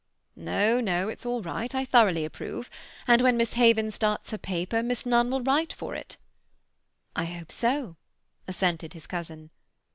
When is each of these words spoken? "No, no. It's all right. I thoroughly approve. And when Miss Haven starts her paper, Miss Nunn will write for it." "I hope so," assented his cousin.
"No, 0.35 0.81
no. 0.81 1.09
It's 1.09 1.27
all 1.27 1.43
right. 1.43 1.75
I 1.75 1.85
thoroughly 1.85 2.25
approve. 2.25 2.71
And 3.07 3.21
when 3.21 3.37
Miss 3.37 3.53
Haven 3.53 3.91
starts 3.91 4.31
her 4.31 4.39
paper, 4.39 4.81
Miss 4.81 5.05
Nunn 5.05 5.29
will 5.29 5.41
write 5.43 5.71
for 5.71 5.93
it." 5.93 6.17
"I 7.15 7.25
hope 7.25 7.51
so," 7.51 7.97
assented 8.47 8.93
his 8.93 9.05
cousin. 9.05 9.51